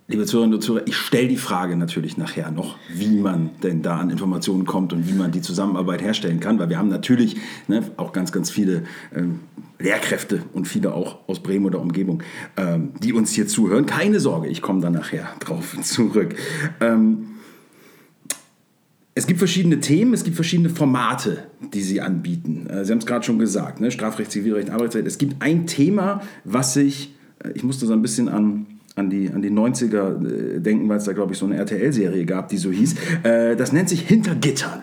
liebe 0.07 0.27
Zuhörerinnen 0.27 0.57
und 0.57 0.61
Zuhörer, 0.61 0.87
ich 0.87 0.97
stelle 0.97 1.29
die 1.29 1.37
Frage 1.37 1.77
natürlich 1.77 2.17
nachher 2.17 2.51
noch, 2.51 2.77
wie 2.93 3.17
man 3.17 3.51
denn 3.63 3.83
da 3.83 3.97
an 3.97 4.11
Informationen 4.11 4.67
kommt 4.67 4.93
und 4.93 5.09
wie 5.09 5.15
man 5.15 5.33
die 5.33 5.41
Zusammenarbeit 5.41 6.03
herstellen 6.03 6.41
kann, 6.41 6.59
weil 6.59 6.69
wir 6.69 6.79
haben 6.79 6.89
natürlich 6.89 7.37
ne, 7.69 7.83
auch 7.97 8.13
ganz, 8.13 8.31
ganz 8.31 8.51
viele 8.51 8.85
ähm, 9.15 9.41
Lehrkräfte 9.79 10.43
und 10.53 10.69
viele 10.69 10.95
auch 10.95 11.27
aus 11.27 11.43
Bremen 11.43 11.65
oder 11.67 11.81
Umgebung, 11.81 12.23
ähm, 12.57 12.93
die 13.03 13.13
uns 13.13 13.33
hier 13.33 13.47
zuhören. 13.47 13.87
Keine 13.87 14.21
Sorge, 14.21 14.49
ich 14.49 14.63
komme 14.63 14.81
da 14.81 14.91
nachher 14.91 15.29
drauf 15.41 15.77
zurück. 15.83 16.37
Ähm, 16.81 17.29
es 19.17 19.27
gibt 19.27 19.39
verschiedene 19.39 19.79
Themen, 19.81 20.13
es 20.13 20.25
gibt 20.25 20.35
verschiedene 20.35 20.71
Formate, 20.71 21.45
die 21.73 21.83
Sie 21.83 22.01
anbieten. 22.01 22.67
Äh, 22.69 22.85
Sie 22.85 22.93
haben 22.93 22.99
es 22.99 23.07
gerade 23.07 23.25
schon 23.25 23.39
gesagt, 23.39 23.81
ne? 23.81 23.91
Strafrecht, 23.91 24.31
Zivilrecht, 24.33 24.71
Arbeitsrecht. 24.71 25.07
Es 25.07 25.19
gibt 25.19 25.41
ein 25.41 25.67
Thema, 25.67 26.21
was 26.45 26.75
sich, 26.75 27.15
äh, 27.43 27.53
ich 27.53 27.63
musste 27.63 27.87
so 27.87 27.93
ein 27.93 28.03
bisschen 28.03 28.29
an 28.29 28.67
an 28.97 29.11
die, 29.11 29.31
an 29.31 29.43
die 29.43 29.51
90er 29.51 30.57
äh, 30.57 30.61
denken, 30.61 30.89
weil 30.89 30.99
es 30.99 31.05
da, 31.05 31.13
glaube 31.13 31.33
ich, 31.33 31.39
so 31.39 31.47
eine 31.47 31.57
RTL-Serie 31.57 32.25
gab, 32.27 32.49
die 32.49 32.59
so 32.59 32.71
hieß. 32.71 32.95
Äh, 33.25 33.57
das 33.57 33.73
nennt 33.73 33.89
sich 33.89 34.03
Hinter 34.03 34.35
Gittern. 34.35 34.83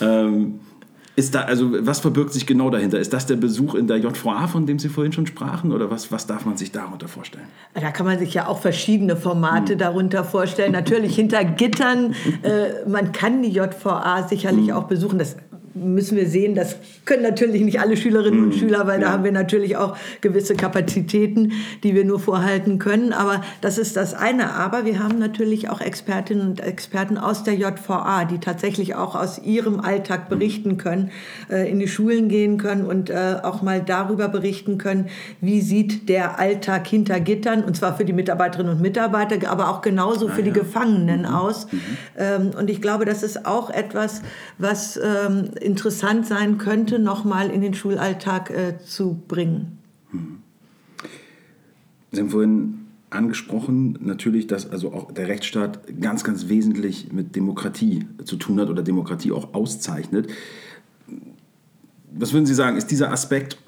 Ähm, 0.00 0.60
ist 1.16 1.34
da, 1.34 1.42
also 1.42 1.86
was 1.86 2.00
verbirgt 2.00 2.32
sich 2.32 2.46
genau 2.46 2.70
dahinter? 2.70 2.98
Ist 2.98 3.12
das 3.12 3.26
der 3.26 3.36
Besuch 3.36 3.74
in 3.74 3.86
der 3.86 3.98
JVA, 3.98 4.46
von 4.46 4.64
dem 4.64 4.78
Sie 4.78 4.88
vorhin 4.88 5.12
schon 5.12 5.26
sprachen? 5.26 5.72
Oder 5.72 5.90
was, 5.90 6.10
was 6.12 6.26
darf 6.26 6.46
man 6.46 6.56
sich 6.56 6.72
darunter 6.72 7.08
vorstellen? 7.08 7.44
Da 7.74 7.90
kann 7.90 8.06
man 8.06 8.18
sich 8.18 8.32
ja 8.32 8.46
auch 8.46 8.60
verschiedene 8.60 9.16
Formate 9.16 9.72
hm. 9.72 9.78
darunter 9.78 10.24
vorstellen. 10.24 10.72
Natürlich 10.72 11.14
hinter 11.14 11.44
Gittern. 11.44 12.14
Äh, 12.42 12.88
man 12.88 13.12
kann 13.12 13.42
die 13.42 13.50
JVA 13.50 14.26
sicherlich 14.26 14.68
hm. 14.68 14.74
auch 14.74 14.84
besuchen. 14.84 15.18
Das 15.18 15.36
müssen 15.74 16.16
wir 16.16 16.26
sehen, 16.28 16.54
das 16.54 16.76
können 17.04 17.22
natürlich 17.22 17.62
nicht 17.62 17.80
alle 17.80 17.96
Schülerinnen 17.96 18.40
und 18.44 18.54
Mhm. 18.54 18.58
Schüler, 18.58 18.86
weil 18.86 18.98
da 19.00 19.06
Ja. 19.06 19.12
haben 19.12 19.24
wir 19.24 19.32
natürlich 19.32 19.76
auch 19.76 19.96
gewisse 20.20 20.54
Kapazitäten, 20.54 21.52
die 21.84 21.94
wir 21.94 22.04
nur 22.04 22.18
vorhalten 22.18 22.78
können. 22.78 23.12
Aber 23.12 23.40
das 23.60 23.78
ist 23.78 23.96
das 23.96 24.12
eine. 24.14 24.52
Aber 24.54 24.84
wir 24.84 24.98
haben 24.98 25.18
natürlich 25.18 25.68
auch 25.68 25.80
Expertinnen 25.80 26.48
und 26.48 26.60
Experten 26.60 27.16
aus 27.18 27.44
der 27.44 27.54
JVA, 27.54 28.24
die 28.24 28.38
tatsächlich 28.38 28.94
auch 28.96 29.14
aus 29.14 29.40
ihrem 29.42 29.78
Alltag 29.80 30.28
berichten 30.28 30.76
können, 30.76 31.10
äh, 31.50 31.70
in 31.70 31.78
die 31.78 31.88
Schulen 31.88 32.28
gehen 32.28 32.58
können 32.58 32.84
und 32.84 33.10
äh, 33.10 33.36
auch 33.42 33.62
mal 33.62 33.80
darüber 33.80 34.28
berichten 34.28 34.76
können, 34.78 35.06
wie 35.40 35.60
sieht 35.60 36.08
der 36.08 36.38
Alltag 36.38 36.86
hinter 36.88 37.20
Gittern, 37.20 37.62
und 37.62 37.76
zwar 37.76 37.96
für 37.96 38.04
die 38.04 38.12
Mitarbeiterinnen 38.12 38.72
und 38.74 38.82
Mitarbeiter, 38.82 39.48
aber 39.50 39.68
auch 39.70 39.82
genauso 39.82 40.28
für 40.28 40.42
die 40.42 40.52
Gefangenen 40.52 41.26
aus. 41.26 41.68
Ähm, 42.18 42.50
und 42.58 42.70
ich 42.70 42.82
glaube, 42.82 43.04
das 43.04 43.22
ist 43.22 43.46
auch 43.46 43.70
etwas, 43.70 44.22
was 44.58 44.98
ähm, 45.02 45.50
interessant 45.62 46.26
sein 46.26 46.58
könnte, 46.58 46.98
nochmal 46.98 47.50
in 47.50 47.60
den 47.60 47.74
Schulalltag 47.74 48.50
äh, 48.50 48.78
zu 48.78 49.22
bringen. 49.28 49.78
Sie 52.12 52.20
haben 52.20 52.30
vorhin 52.30 52.80
angesprochen, 53.10 53.98
natürlich, 54.00 54.46
dass 54.46 54.70
also 54.70 54.92
auch 54.92 55.12
der 55.12 55.28
Rechtsstaat 55.28 55.80
ganz, 56.00 56.24
ganz 56.24 56.48
wesentlich 56.48 57.12
mit 57.12 57.34
Demokratie 57.36 58.06
zu 58.24 58.36
tun 58.36 58.60
hat 58.60 58.68
oder 58.68 58.82
Demokratie 58.82 59.32
auch 59.32 59.54
auszeichnet. 59.54 60.28
Was 62.12 62.32
würden 62.32 62.46
Sie 62.46 62.54
sagen, 62.54 62.76
ist 62.76 62.90
dieser 62.90 63.12
Aspekt 63.12 63.58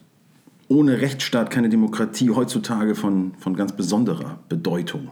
ohne 0.68 1.00
Rechtsstaat 1.00 1.50
keine 1.50 1.68
Demokratie 1.68 2.30
heutzutage 2.30 2.94
von, 2.94 3.32
von 3.38 3.54
ganz 3.54 3.72
besonderer 3.72 4.38
Bedeutung? 4.49 5.08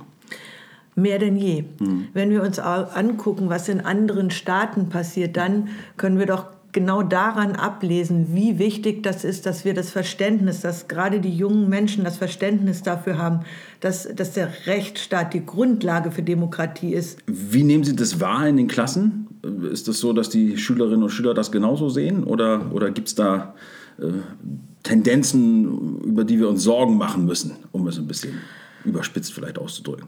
Mehr 0.96 1.18
denn 1.18 1.36
je. 1.36 1.64
Wenn 2.12 2.30
wir 2.30 2.42
uns 2.42 2.58
angucken, 2.58 3.48
was 3.48 3.68
in 3.68 3.80
anderen 3.80 4.30
Staaten 4.30 4.88
passiert, 4.88 5.36
dann 5.36 5.68
können 5.96 6.18
wir 6.18 6.26
doch 6.26 6.46
genau 6.72 7.02
daran 7.02 7.52
ablesen, 7.56 8.34
wie 8.34 8.58
wichtig 8.58 9.02
das 9.02 9.24
ist, 9.24 9.46
dass 9.46 9.64
wir 9.64 9.74
das 9.74 9.90
Verständnis, 9.90 10.60
dass 10.60 10.88
gerade 10.88 11.20
die 11.20 11.34
jungen 11.34 11.68
Menschen 11.68 12.04
das 12.04 12.16
Verständnis 12.16 12.82
dafür 12.82 13.18
haben, 13.18 13.40
dass, 13.80 14.08
dass 14.14 14.32
der 14.32 14.50
Rechtsstaat 14.66 15.34
die 15.34 15.44
Grundlage 15.44 16.10
für 16.10 16.22
Demokratie 16.22 16.94
ist. 16.94 17.18
Wie 17.26 17.62
nehmen 17.62 17.84
Sie 17.84 17.96
das 17.96 18.20
wahr 18.20 18.46
in 18.46 18.56
den 18.56 18.68
Klassen? 18.68 19.26
Ist 19.70 19.88
das 19.88 19.98
so, 19.98 20.12
dass 20.12 20.28
die 20.28 20.58
Schülerinnen 20.58 21.02
und 21.02 21.10
Schüler 21.10 21.34
das 21.34 21.50
genauso 21.50 21.88
sehen? 21.88 22.24
Oder, 22.24 22.72
oder 22.72 22.90
gibt 22.90 23.08
es 23.08 23.14
da 23.14 23.54
äh, 23.98 24.04
Tendenzen, 24.82 25.98
über 26.04 26.24
die 26.24 26.38
wir 26.38 26.48
uns 26.48 26.62
Sorgen 26.62 26.96
machen 26.96 27.24
müssen, 27.24 27.56
um 27.72 27.86
es 27.86 27.98
ein 27.98 28.06
bisschen 28.06 28.34
überspitzt 28.84 29.32
vielleicht 29.32 29.58
auszudrücken? 29.58 30.06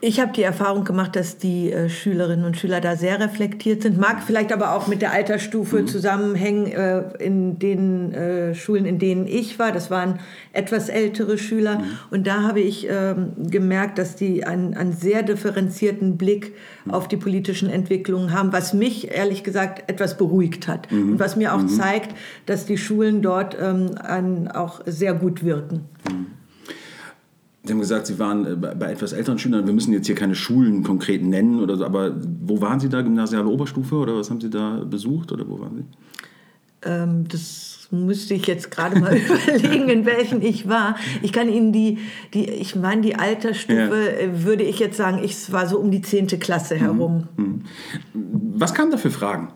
Ich 0.00 0.20
habe 0.20 0.32
die 0.32 0.42
Erfahrung 0.42 0.84
gemacht, 0.84 1.16
dass 1.16 1.38
die 1.38 1.72
äh, 1.72 1.88
Schülerinnen 1.88 2.44
und 2.44 2.58
Schüler 2.58 2.82
da 2.82 2.94
sehr 2.94 3.18
reflektiert 3.20 3.82
sind. 3.82 3.98
Mag 3.98 4.22
vielleicht 4.22 4.52
aber 4.52 4.74
auch 4.74 4.86
mit 4.86 5.00
der 5.00 5.12
Altersstufe 5.12 5.86
zusammenhängen. 5.86 6.66
Äh, 6.66 7.04
in 7.18 7.58
den 7.58 8.12
äh, 8.12 8.54
Schulen, 8.54 8.84
in 8.84 8.98
denen 8.98 9.26
ich 9.26 9.58
war, 9.58 9.72
das 9.72 9.90
waren 9.90 10.20
etwas 10.52 10.90
ältere 10.90 11.38
Schüler. 11.38 11.82
Und 12.10 12.26
da 12.26 12.42
habe 12.42 12.60
ich 12.60 12.86
ähm, 12.90 13.32
gemerkt, 13.38 13.98
dass 13.98 14.14
die 14.14 14.44
einen, 14.44 14.74
einen 14.74 14.92
sehr 14.92 15.22
differenzierten 15.22 16.18
Blick 16.18 16.52
auf 16.88 17.08
die 17.08 17.16
politischen 17.16 17.70
Entwicklungen 17.70 18.32
haben, 18.32 18.52
was 18.52 18.74
mich 18.74 19.10
ehrlich 19.10 19.42
gesagt 19.42 19.88
etwas 19.88 20.18
beruhigt 20.18 20.68
hat. 20.68 20.92
Und 20.92 21.18
was 21.18 21.36
mir 21.36 21.54
auch 21.54 21.64
zeigt, 21.66 22.14
dass 22.44 22.66
die 22.66 22.76
Schulen 22.76 23.22
dort 23.22 23.56
ähm, 23.58 24.48
auch 24.52 24.80
sehr 24.84 25.14
gut 25.14 25.44
wirken. 25.44 25.86
Sie 27.64 27.72
haben 27.72 27.80
gesagt, 27.80 28.06
Sie 28.06 28.18
waren 28.18 28.46
äh, 28.46 28.56
bei 28.56 28.92
etwas 28.92 29.12
älteren 29.12 29.38
Schülern. 29.38 29.66
Wir 29.66 29.72
müssen 29.72 29.92
jetzt 29.92 30.06
hier 30.06 30.14
keine 30.14 30.34
Schulen 30.34 30.82
konkret 30.82 31.22
nennen 31.22 31.60
oder 31.60 31.76
so, 31.76 31.84
aber 31.84 32.14
wo 32.42 32.60
waren 32.60 32.78
Sie 32.78 32.88
da? 32.88 33.00
Gymnasiale 33.00 33.46
Oberstufe 33.46 33.96
oder 33.96 34.16
was 34.16 34.30
haben 34.30 34.40
Sie 34.40 34.50
da 34.50 34.84
besucht 34.84 35.32
oder 35.32 35.48
wo 35.48 35.58
waren 35.60 35.76
Sie? 35.76 35.84
Ähm, 36.88 37.26
das 37.28 37.88
müsste 37.90 38.34
ich 38.34 38.46
jetzt 38.46 38.70
gerade 38.70 39.00
mal 39.00 39.16
überlegen, 39.48 39.88
in 39.88 40.04
welchen 40.04 40.42
ich 40.42 40.68
war. 40.68 40.96
Ich 41.22 41.32
kann 41.32 41.48
Ihnen 41.48 41.72
die, 41.72 41.98
die 42.34 42.50
ich 42.50 42.76
meine, 42.76 43.00
die 43.00 43.14
Altersstufe, 43.14 44.18
äh, 44.20 44.44
würde 44.44 44.64
ich 44.64 44.78
jetzt 44.78 44.98
sagen, 44.98 45.22
ich 45.22 45.50
war 45.50 45.66
so 45.66 45.78
um 45.78 45.90
die 45.90 46.02
10. 46.02 46.26
Klasse 46.38 46.76
herum. 46.76 47.28
Was 48.12 48.74
kamen 48.74 48.90
da 48.90 48.98
für 48.98 49.10
Fragen? 49.10 49.48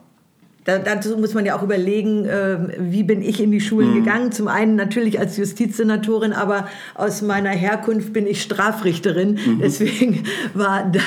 Da, 0.68 0.78
dazu 0.78 1.16
muss 1.16 1.32
man 1.32 1.46
ja 1.46 1.56
auch 1.56 1.62
überlegen, 1.62 2.26
ähm, 2.30 2.70
wie 2.78 3.02
bin 3.02 3.22
ich 3.22 3.42
in 3.42 3.50
die 3.50 3.60
Schulen 3.62 3.94
gegangen. 3.94 4.32
Zum 4.32 4.48
einen 4.48 4.76
natürlich 4.76 5.18
als 5.18 5.38
Justizsenatorin, 5.38 6.34
aber 6.34 6.68
aus 6.94 7.22
meiner 7.22 7.48
Herkunft 7.48 8.12
bin 8.12 8.26
ich 8.26 8.42
Strafrichterin. 8.42 9.38
Deswegen 9.62 10.25
war 10.52 10.92
da 10.92 11.00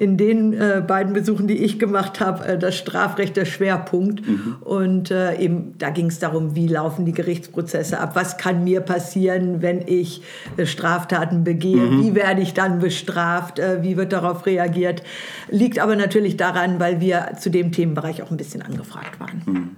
in 0.00 0.16
den 0.16 0.54
äh, 0.54 0.82
beiden 0.84 1.12
Besuchen, 1.12 1.46
die 1.46 1.54
ich 1.54 1.78
gemacht 1.78 2.18
habe, 2.18 2.44
äh, 2.46 2.58
das 2.58 2.74
Strafrecht 2.74 3.36
der 3.36 3.44
Schwerpunkt. 3.44 4.24
Und 4.62 5.12
äh, 5.12 5.38
eben 5.38 5.74
da 5.78 5.90
ging 5.90 6.06
es 6.06 6.18
darum, 6.18 6.56
wie 6.56 6.66
laufen 6.66 7.04
die 7.04 7.12
Gerichtsprozesse 7.12 8.00
ab, 8.00 8.16
was 8.16 8.38
kann 8.38 8.64
mir 8.64 8.80
passieren, 8.80 9.62
wenn 9.62 9.86
ich 9.86 10.22
äh, 10.56 10.66
Straftaten 10.66 11.44
begehe, 11.44 11.92
wie 12.02 12.16
werde 12.16 12.42
ich 12.42 12.54
dann 12.54 12.80
bestraft, 12.80 13.60
äh, 13.60 13.84
wie 13.84 13.96
wird 13.96 14.12
darauf 14.12 14.46
reagiert. 14.46 15.04
Liegt 15.48 15.78
aber 15.78 15.94
natürlich 15.94 16.36
daran, 16.36 16.80
weil 16.80 17.00
wir 17.00 17.34
zu 17.38 17.50
dem 17.50 17.70
Themenbereich 17.70 18.24
auch 18.24 18.32
ein 18.32 18.36
bisschen 18.36 18.62
angefragt 18.62 18.95
waren. 19.18 19.76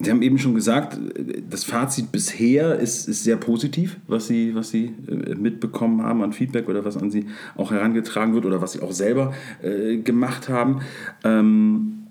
Sie 0.00 0.10
haben 0.12 0.22
eben 0.22 0.38
schon 0.38 0.54
gesagt, 0.54 0.96
das 1.50 1.64
Fazit 1.64 2.12
bisher 2.12 2.78
ist, 2.78 3.08
ist 3.08 3.24
sehr 3.24 3.36
positiv, 3.36 3.96
was 4.06 4.28
Sie, 4.28 4.54
was 4.54 4.70
Sie 4.70 4.94
äh, 5.08 5.34
mitbekommen 5.34 6.02
haben 6.02 6.22
an 6.22 6.32
Feedback 6.32 6.68
oder 6.68 6.84
was 6.84 6.96
an 6.96 7.10
Sie 7.10 7.26
auch 7.56 7.72
herangetragen 7.72 8.32
wird 8.32 8.46
oder 8.46 8.62
was 8.62 8.72
Sie 8.72 8.80
auch 8.80 8.92
selber 8.92 9.34
äh, 9.60 9.96
gemacht 9.96 10.48
haben. 10.48 10.82
Ähm, 11.24 12.06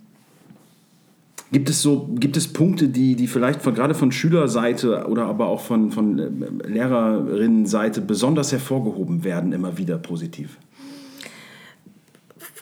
gibt, 1.54 1.70
es 1.70 1.82
so, 1.82 2.10
gibt 2.20 2.36
es 2.36 2.52
Punkte, 2.52 2.90
die, 2.90 3.16
die 3.16 3.28
vielleicht 3.28 3.62
von, 3.62 3.74
gerade 3.74 3.96
von 3.96 4.12
Schülerseite 4.12 5.08
oder 5.08 5.26
aber 5.28 5.48
auch 5.48 5.62
von, 5.62 5.92
von 5.92 6.20
äh, 6.20 6.68
Lehrerinnenseite 6.68 8.02
besonders 8.02 8.52
hervorgehoben 8.52 9.24
werden, 9.24 9.54
immer 9.54 9.78
wieder 9.78 9.98
positiv? 9.98 10.58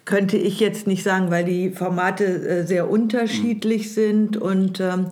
Könnte 0.05 0.37
ich 0.37 0.59
jetzt 0.59 0.87
nicht 0.87 1.03
sagen, 1.03 1.31
weil 1.31 1.43
die 1.43 1.71
Formate 1.71 2.25
äh, 2.25 2.65
sehr 2.65 2.89
unterschiedlich 2.89 3.93
sind 3.93 4.37
und 4.37 4.79
ähm, 4.79 5.07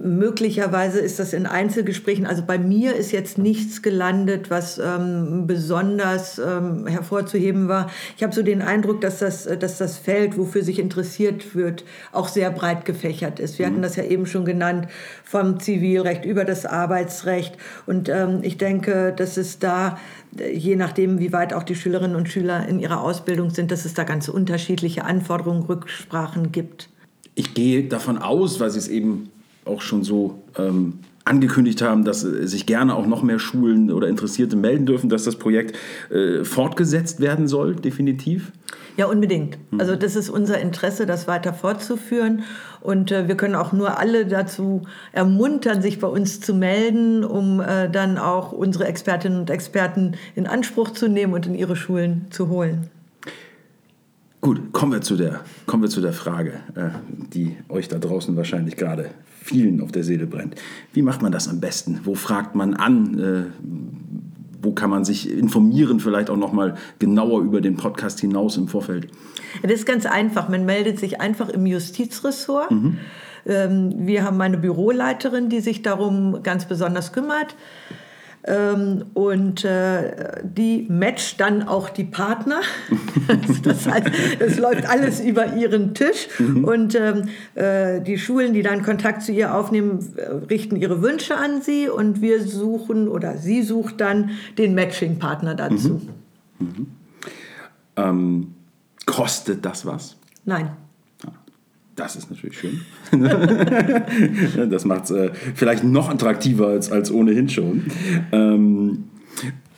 möglicherweise 0.00 0.98
ist 0.98 1.18
das 1.18 1.34
in 1.34 1.46
Einzelgesprächen, 1.46 2.26
also 2.26 2.42
bei 2.44 2.58
mir 2.58 2.96
ist 2.96 3.12
jetzt 3.12 3.36
nichts 3.36 3.82
gelandet, 3.82 4.50
was 4.50 4.78
ähm, 4.78 5.46
besonders 5.46 6.38
ähm, 6.38 6.86
hervorzuheben 6.86 7.68
war. 7.68 7.90
Ich 8.16 8.22
habe 8.22 8.34
so 8.34 8.42
den 8.42 8.62
Eindruck, 8.62 9.02
dass 9.02 9.18
das, 9.18 9.44
äh, 9.44 9.58
dass 9.58 9.76
das 9.76 9.98
Feld, 9.98 10.38
wofür 10.38 10.62
sich 10.62 10.78
interessiert 10.78 11.54
wird, 11.54 11.84
auch 12.12 12.28
sehr 12.28 12.50
breit 12.50 12.86
gefächert 12.86 13.38
ist. 13.40 13.58
Wir 13.58 13.66
hatten 13.66 13.82
das 13.82 13.96
ja 13.96 14.04
eben 14.04 14.24
schon 14.24 14.46
genannt, 14.46 14.88
vom 15.22 15.60
Zivilrecht 15.60 16.24
über 16.24 16.44
das 16.44 16.64
Arbeitsrecht 16.64 17.58
und 17.84 18.08
ähm, 18.08 18.38
ich 18.42 18.56
denke, 18.56 19.12
dass 19.14 19.36
es 19.36 19.58
da 19.58 19.98
je 20.38 20.76
nachdem, 20.76 21.18
wie 21.18 21.32
weit 21.32 21.52
auch 21.52 21.62
die 21.62 21.74
Schülerinnen 21.74 22.16
und 22.16 22.28
Schüler 22.28 22.66
in 22.68 22.78
ihrer 22.78 23.02
Ausbildung 23.02 23.50
sind, 23.50 23.70
dass 23.70 23.84
es 23.84 23.94
da 23.94 24.04
ganz 24.04 24.28
unterschiedliche 24.28 25.04
Anforderungen, 25.04 25.62
Rücksprachen 25.62 26.52
gibt. 26.52 26.88
Ich 27.34 27.54
gehe 27.54 27.84
davon 27.84 28.18
aus, 28.18 28.60
weil 28.60 28.70
Sie 28.70 28.78
es 28.78 28.88
eben 28.88 29.30
auch 29.64 29.80
schon 29.82 30.04
so 30.04 30.42
ähm, 30.58 30.94
angekündigt 31.24 31.82
haben, 31.82 32.04
dass 32.04 32.24
äh, 32.24 32.46
sich 32.46 32.66
gerne 32.66 32.94
auch 32.94 33.06
noch 33.06 33.22
mehr 33.22 33.38
Schulen 33.38 33.90
oder 33.90 34.08
Interessierte 34.08 34.56
melden 34.56 34.86
dürfen, 34.86 35.08
dass 35.08 35.24
das 35.24 35.36
Projekt 35.36 35.76
äh, 36.10 36.44
fortgesetzt 36.44 37.20
werden 37.20 37.48
soll, 37.48 37.76
definitiv. 37.76 38.52
Ja, 38.96 39.06
unbedingt. 39.06 39.58
Also 39.78 39.96
das 39.96 40.16
ist 40.16 40.28
unser 40.30 40.60
Interesse, 40.60 41.06
das 41.06 41.26
weiter 41.26 41.52
fortzuführen. 41.52 42.42
Und 42.80 43.12
äh, 43.12 43.28
wir 43.28 43.36
können 43.36 43.54
auch 43.54 43.72
nur 43.72 43.98
alle 43.98 44.26
dazu 44.26 44.82
ermuntern, 45.12 45.82
sich 45.82 45.98
bei 45.98 46.08
uns 46.08 46.40
zu 46.40 46.54
melden, 46.54 47.24
um 47.24 47.60
äh, 47.60 47.88
dann 47.90 48.18
auch 48.18 48.52
unsere 48.52 48.86
Expertinnen 48.86 49.40
und 49.40 49.50
Experten 49.50 50.14
in 50.34 50.46
Anspruch 50.46 50.90
zu 50.90 51.08
nehmen 51.08 51.32
und 51.32 51.46
in 51.46 51.54
ihre 51.54 51.76
Schulen 51.76 52.26
zu 52.30 52.48
holen. 52.48 52.88
Gut, 54.40 54.72
kommen 54.72 54.92
wir 54.92 55.02
zu 55.02 55.16
der, 55.16 55.40
kommen 55.66 55.82
wir 55.82 55.90
zu 55.90 56.00
der 56.00 56.14
Frage, 56.14 56.52
äh, 56.74 56.88
die 57.32 57.56
euch 57.68 57.88
da 57.88 57.98
draußen 57.98 58.36
wahrscheinlich 58.36 58.76
gerade 58.76 59.10
vielen 59.42 59.80
auf 59.82 59.92
der 59.92 60.04
Seele 60.04 60.26
brennt. 60.26 60.54
Wie 60.92 61.02
macht 61.02 61.20
man 61.20 61.32
das 61.32 61.48
am 61.48 61.60
besten? 61.60 62.00
Wo 62.04 62.14
fragt 62.14 62.54
man 62.54 62.74
an? 62.74 63.52
Wo 64.62 64.72
kann 64.72 64.90
man 64.90 65.04
sich 65.04 65.30
informieren, 65.30 66.00
vielleicht 66.00 66.30
auch 66.30 66.36
noch 66.36 66.52
mal 66.52 66.76
genauer 66.98 67.40
über 67.40 67.60
den 67.60 67.76
Podcast 67.76 68.20
hinaus 68.20 68.56
im 68.56 68.68
Vorfeld? 68.68 69.08
Das 69.62 69.72
ist 69.72 69.86
ganz 69.86 70.06
einfach. 70.06 70.48
Man 70.48 70.64
meldet 70.66 70.98
sich 70.98 71.20
einfach 71.20 71.48
im 71.48 71.66
Justizressort. 71.66 72.70
Ähm, 73.46 73.94
wir 74.06 74.24
haben 74.24 74.40
eine 74.40 74.58
Büroleiterin, 74.58 75.48
die 75.48 75.60
sich 75.60 75.82
darum 75.82 76.42
ganz 76.42 76.66
besonders 76.66 77.12
kümmert. 77.12 77.56
Ähm, 78.44 79.04
und 79.12 79.64
äh, 79.64 80.42
die 80.42 80.86
matcht 80.88 81.40
dann 81.40 81.62
auch 81.62 81.90
die 81.90 82.04
Partner. 82.04 82.60
das 83.62 83.86
heißt, 83.86 84.10
es 84.38 84.58
läuft 84.58 84.88
alles 84.88 85.20
über 85.20 85.54
ihren 85.54 85.94
Tisch. 85.94 86.28
Und 86.38 86.94
ähm, 86.94 87.28
äh, 87.54 88.00
die 88.00 88.18
Schulen, 88.18 88.54
die 88.54 88.62
dann 88.62 88.82
Kontakt 88.82 89.22
zu 89.22 89.32
ihr 89.32 89.54
aufnehmen, 89.54 90.14
äh, 90.16 90.22
richten 90.48 90.76
ihre 90.76 91.02
Wünsche 91.02 91.36
an 91.36 91.60
sie. 91.60 91.88
Und 91.88 92.22
wir 92.22 92.42
suchen 92.42 93.08
oder 93.08 93.36
sie 93.36 93.62
sucht 93.62 94.00
dann 94.00 94.30
den 94.56 94.74
Matching-Partner 94.74 95.54
dazu. 95.54 96.00
Ähm, 97.96 98.54
kostet 99.06 99.64
das 99.64 99.84
was? 99.84 100.16
Nein. 100.44 100.70
Das 102.00 102.16
ist 102.16 102.30
natürlich 102.30 102.58
schön. 102.58 102.80
das 104.70 104.86
macht 104.86 105.04
es 105.04 105.10
äh, 105.10 105.30
vielleicht 105.54 105.84
noch 105.84 106.08
attraktiver 106.08 106.68
als, 106.68 106.90
als 106.90 107.12
ohnehin 107.12 107.50
schon. 107.50 107.84
Ähm, 108.32 109.04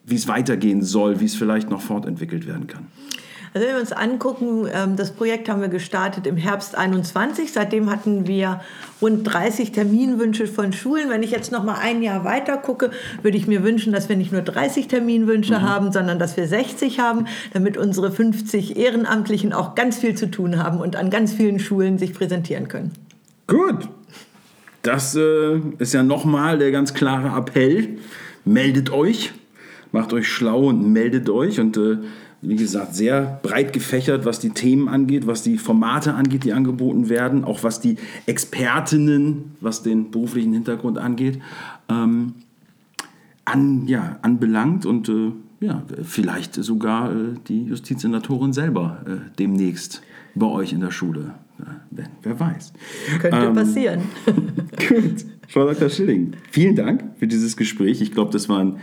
wie 0.06 0.16
es 0.16 0.28
weitergehen 0.28 0.84
soll, 0.84 1.20
wie 1.20 1.26
es 1.26 1.36
vielleicht 1.36 1.70
noch 1.70 1.82
fortentwickelt 1.82 2.48
werden 2.48 2.68
kann? 2.68 2.88
Also 3.58 3.70
wenn 3.70 3.76
wir 3.78 3.82
uns 3.82 3.92
angucken, 3.92 4.68
ähm, 4.72 4.98
das 4.98 5.10
Projekt 5.10 5.50
haben 5.50 5.62
wir 5.62 5.68
gestartet 5.68 6.28
im 6.28 6.38
Herbst 6.38 6.78
21. 6.78 7.52
Seitdem 7.52 7.90
hatten 7.90 8.28
wir 8.28 8.62
rund 9.02 9.24
30 9.24 9.72
Terminwünsche 9.72 10.46
von 10.46 10.74
Schulen. 10.74 11.10
Wenn 11.10 11.24
ich 11.24 11.32
jetzt 11.32 11.52
noch 11.52 11.64
mal 11.64 11.80
ein 11.82 12.04
Jahr 12.04 12.24
weiter 12.24 12.58
gucke, 12.58 12.92
würde 13.24 13.36
ich 13.36 13.48
mir 13.48 13.64
wünschen, 13.64 13.92
dass 13.92 14.10
wir 14.10 14.16
nicht 14.16 14.32
nur 14.32 14.44
30 14.44 14.88
Terminwünsche 14.90 15.58
mhm. 15.58 15.62
haben, 15.64 15.92
sondern 15.92 16.20
dass 16.20 16.38
wir 16.38 16.48
60 16.48 17.00
haben, 17.00 17.26
damit 17.52 17.78
unsere 17.78 18.12
50 18.12 18.78
Ehrenamtlichen 18.78 19.54
auch 19.54 19.74
ganz 19.74 19.98
viel 19.98 20.14
zu 20.14 20.30
tun 20.30 20.64
haben 20.64 20.80
und 20.80 20.96
an 20.96 21.10
ganz 21.10 21.34
vielen 21.34 21.58
Schulen 21.58 21.98
sich 21.98 22.14
präsentieren 22.14 22.68
können. 22.68 22.92
Gut. 23.48 23.90
Das 24.84 25.16
äh, 25.16 25.60
ist 25.80 25.96
ja 25.96 26.04
nochmal 26.04 26.60
der 26.60 26.70
ganz 26.70 26.94
klare 26.94 27.36
Appell. 27.36 27.98
Meldet 28.46 28.92
euch, 28.92 29.34
macht 29.92 30.14
euch 30.14 30.28
schlau 30.28 30.68
und 30.68 30.94
meldet 30.94 31.28
euch. 31.32 31.60
Und 31.60 31.76
äh, 31.76 31.98
wie 32.42 32.56
gesagt, 32.56 32.96
sehr 32.96 33.40
breit 33.42 33.74
gefächert, 33.74 34.26
was 34.26 34.40
die 34.40 34.52
Themen 34.52 34.88
angeht, 34.88 35.26
was 35.26 35.42
die 35.42 35.58
Formate 35.58 36.14
angeht, 36.14 36.44
die 36.44 36.54
angeboten 36.54 37.10
werden, 37.10 37.44
auch 37.44 37.64
was 37.64 37.80
die 37.80 37.98
Expertinnen, 38.26 39.56
was 39.60 39.84
den 39.84 40.12
beruflichen 40.12 40.54
Hintergrund 40.54 40.98
angeht, 40.98 41.40
ähm, 41.90 42.36
an, 43.46 43.88
ja, 43.88 44.20
anbelangt 44.22 44.86
und 44.86 45.10
äh, 45.10 45.32
ja, 45.60 45.84
vielleicht 46.04 46.54
sogar 46.54 47.12
äh, 47.12 47.34
die 47.48 47.64
Justizsenatorin 47.66 48.54
selber 48.54 49.04
äh, 49.08 49.32
demnächst 49.40 50.02
bei 50.36 50.46
euch 50.46 50.74
in 50.74 50.82
der 50.82 50.92
Schule. 50.92 51.34
Wer, 51.90 52.06
wer 52.22 52.40
weiß. 52.40 52.74
Könnte 53.20 53.38
ähm, 53.38 53.54
passieren. 53.56 54.02
gut. 54.26 55.26
Frau 55.48 55.66
Dr. 55.66 55.90
Schilling, 55.90 56.34
vielen 56.52 56.76
Dank 56.76 57.04
für 57.18 57.26
dieses 57.26 57.58
Gespräch. 57.58 58.02
Ich 58.02 58.12
glaube, 58.12 58.32
das 58.32 58.48
war 58.48 58.60
ein 58.60 58.78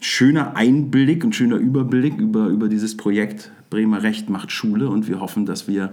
schöner 0.00 0.56
Einblick 0.56 1.24
und 1.24 1.36
schöner 1.36 1.56
Überblick 1.56 2.18
über, 2.18 2.46
über 2.46 2.68
dieses 2.68 2.96
Projekt 2.96 3.52
Bremer 3.68 4.02
Recht 4.02 4.28
macht 4.28 4.50
Schule 4.50 4.88
und 4.88 5.08
wir 5.08 5.20
hoffen, 5.20 5.46
dass 5.46 5.68
wir 5.68 5.92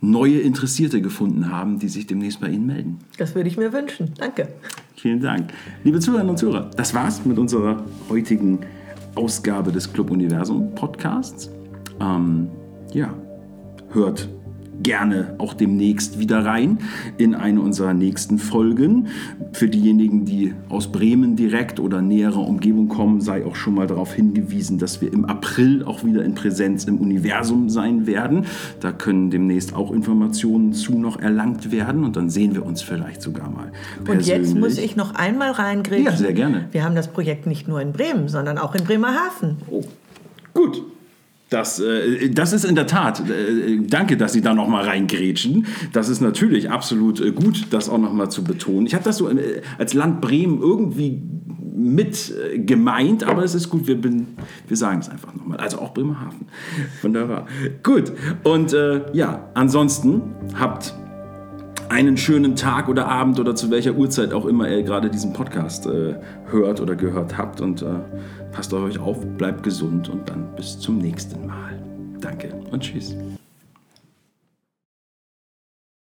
neue 0.00 0.38
Interessierte 0.40 1.00
gefunden 1.00 1.50
haben, 1.50 1.78
die 1.78 1.88
sich 1.88 2.06
demnächst 2.06 2.40
bei 2.40 2.48
Ihnen 2.48 2.66
melden. 2.66 2.98
Das 3.18 3.34
würde 3.34 3.48
ich 3.48 3.56
mir 3.56 3.72
wünschen. 3.72 4.12
Danke. 4.18 4.48
Vielen 4.96 5.20
Dank. 5.20 5.52
Liebe 5.84 6.00
Zuhörerinnen 6.00 6.30
und 6.30 6.38
Zuhörer, 6.38 6.70
das 6.76 6.94
war's 6.94 7.24
mit 7.24 7.38
unserer 7.38 7.84
heutigen 8.08 8.60
Ausgabe 9.14 9.72
des 9.72 9.92
Club 9.92 10.10
Universum 10.10 10.74
Podcasts. 10.74 11.50
Ähm, 12.00 12.48
ja, 12.92 13.14
hört 13.92 14.28
gerne 14.82 15.34
auch 15.38 15.54
demnächst 15.54 16.18
wieder 16.18 16.44
rein 16.44 16.78
in 17.18 17.34
eine 17.34 17.60
unserer 17.60 17.94
nächsten 17.94 18.38
Folgen. 18.38 19.08
Für 19.52 19.68
diejenigen, 19.68 20.24
die 20.24 20.54
aus 20.68 20.90
Bremen 20.90 21.36
direkt 21.36 21.80
oder 21.80 22.02
näherer 22.02 22.46
Umgebung 22.46 22.88
kommen, 22.88 23.20
sei 23.20 23.44
auch 23.44 23.56
schon 23.56 23.74
mal 23.74 23.86
darauf 23.86 24.14
hingewiesen, 24.14 24.78
dass 24.78 25.00
wir 25.00 25.12
im 25.12 25.24
April 25.24 25.84
auch 25.84 26.04
wieder 26.04 26.24
in 26.24 26.34
Präsenz 26.34 26.84
im 26.84 26.98
Universum 26.98 27.68
sein 27.68 28.06
werden. 28.06 28.46
Da 28.80 28.92
können 28.92 29.30
demnächst 29.30 29.74
auch 29.74 29.92
Informationen 29.92 30.72
zu 30.72 30.98
noch 30.98 31.20
erlangt 31.20 31.72
werden 31.72 32.04
und 32.04 32.16
dann 32.16 32.30
sehen 32.30 32.54
wir 32.54 32.64
uns 32.64 32.82
vielleicht 32.82 33.22
sogar 33.22 33.50
mal. 33.50 33.72
Persönlich. 34.04 34.08
Und 34.08 34.26
jetzt 34.26 34.56
muss 34.56 34.78
ich 34.78 34.96
noch 34.96 35.14
einmal 35.14 35.52
reingreifen. 35.52 36.04
Ja, 36.04 36.16
sehr 36.16 36.32
gerne. 36.32 36.68
Wir 36.72 36.84
haben 36.84 36.94
das 36.94 37.08
Projekt 37.08 37.46
nicht 37.46 37.68
nur 37.68 37.80
in 37.80 37.92
Bremen, 37.92 38.28
sondern 38.28 38.58
auch 38.58 38.74
in 38.74 38.84
Bremerhaven. 38.84 39.56
Oh. 39.70 39.84
Gut, 40.52 40.82
das, 41.50 41.80
äh, 41.80 42.30
das 42.30 42.52
ist 42.52 42.64
in 42.64 42.76
der 42.76 42.86
Tat, 42.86 43.20
äh, 43.28 43.80
danke, 43.80 44.16
dass 44.16 44.32
Sie 44.32 44.40
da 44.40 44.54
nochmal 44.54 44.84
reingrätschen. 44.84 45.66
Das 45.92 46.08
ist 46.08 46.20
natürlich 46.20 46.70
absolut 46.70 47.20
äh, 47.20 47.32
gut, 47.32 47.66
das 47.70 47.88
auch 47.88 47.98
nochmal 47.98 48.30
zu 48.30 48.44
betonen. 48.44 48.86
Ich 48.86 48.94
habe 48.94 49.04
das 49.04 49.18
so 49.18 49.28
äh, 49.28 49.60
als 49.76 49.92
Land 49.92 50.20
Bremen 50.20 50.60
irgendwie 50.60 51.20
mit 51.74 52.32
äh, 52.32 52.58
gemeint, 52.58 53.24
aber 53.24 53.42
es 53.42 53.54
ist 53.54 53.68
gut, 53.68 53.86
wir, 53.88 53.98
wir 54.02 54.76
sagen 54.76 55.00
es 55.00 55.08
einfach 55.08 55.34
nochmal. 55.34 55.58
Also 55.58 55.80
auch 55.80 55.92
Bremerhaven. 55.92 56.46
Wunderbar. 57.02 57.46
Gut, 57.82 58.12
und 58.44 58.72
äh, 58.72 59.12
ja, 59.12 59.50
ansonsten 59.54 60.22
habt 60.58 60.94
einen 61.90 62.16
schönen 62.16 62.54
Tag 62.54 62.88
oder 62.88 63.08
Abend 63.08 63.40
oder 63.40 63.54
zu 63.54 63.70
welcher 63.70 63.94
Uhrzeit 63.94 64.32
auch 64.32 64.46
immer 64.46 64.68
ihr 64.68 64.82
gerade 64.84 65.10
diesen 65.10 65.32
Podcast 65.32 65.86
äh, 65.86 66.14
hört 66.50 66.80
oder 66.80 66.94
gehört 66.94 67.36
habt. 67.36 67.60
Und 67.60 67.82
äh, 67.82 67.86
passt 68.52 68.72
auf 68.72 68.82
euch 68.82 68.98
auf, 68.98 69.18
bleibt 69.36 69.64
gesund 69.64 70.08
und 70.08 70.28
dann 70.28 70.54
bis 70.54 70.78
zum 70.78 70.98
nächsten 70.98 71.46
Mal. 71.46 71.82
Danke 72.20 72.54
und 72.70 72.80
tschüss. 72.80 73.16